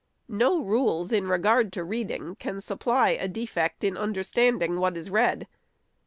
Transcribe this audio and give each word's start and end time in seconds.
No 0.27 0.59
rules, 0.63 1.11
in 1.11 1.27
regard 1.27 1.71
to 1.73 1.83
reading, 1.83 2.33
can 2.37 2.59
supply 2.59 3.09
a 3.09 3.27
defect 3.27 3.83
in 3.83 3.97
under 3.97 4.23
standing 4.23 4.79
what 4.79 4.97
is 4.97 5.11
read. 5.11 5.45